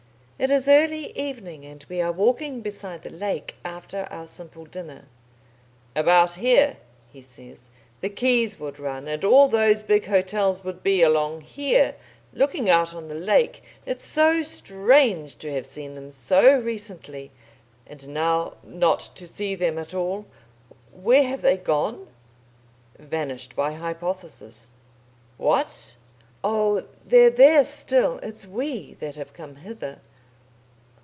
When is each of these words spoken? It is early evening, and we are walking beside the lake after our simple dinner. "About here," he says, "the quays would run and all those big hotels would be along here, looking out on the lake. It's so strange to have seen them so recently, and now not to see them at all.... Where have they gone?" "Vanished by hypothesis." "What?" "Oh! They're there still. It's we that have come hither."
It 0.43 0.49
is 0.49 0.67
early 0.67 1.15
evening, 1.15 1.65
and 1.67 1.85
we 1.87 2.01
are 2.01 2.11
walking 2.11 2.61
beside 2.61 3.03
the 3.03 3.11
lake 3.11 3.57
after 3.63 4.05
our 4.09 4.25
simple 4.25 4.65
dinner. 4.65 5.05
"About 5.95 6.31
here," 6.31 6.77
he 7.13 7.21
says, 7.21 7.69
"the 7.99 8.09
quays 8.09 8.59
would 8.59 8.79
run 8.79 9.07
and 9.07 9.23
all 9.23 9.47
those 9.47 9.83
big 9.83 10.07
hotels 10.07 10.63
would 10.63 10.81
be 10.81 11.03
along 11.03 11.41
here, 11.41 11.93
looking 12.33 12.71
out 12.71 12.91
on 12.91 13.07
the 13.07 13.13
lake. 13.13 13.61
It's 13.85 14.07
so 14.07 14.41
strange 14.41 15.35
to 15.35 15.51
have 15.53 15.67
seen 15.67 15.93
them 15.93 16.09
so 16.09 16.57
recently, 16.57 17.29
and 17.85 18.07
now 18.07 18.55
not 18.63 19.01
to 19.17 19.27
see 19.27 19.53
them 19.53 19.77
at 19.77 19.93
all.... 19.93 20.25
Where 20.91 21.21
have 21.21 21.43
they 21.43 21.57
gone?" 21.57 22.07
"Vanished 22.97 23.55
by 23.55 23.73
hypothesis." 23.73 24.65
"What?" 25.37 25.97
"Oh! 26.43 26.87
They're 27.05 27.29
there 27.29 27.63
still. 27.63 28.17
It's 28.23 28.47
we 28.47 28.95
that 28.95 29.17
have 29.17 29.33
come 29.33 29.57
hither." 29.57 29.99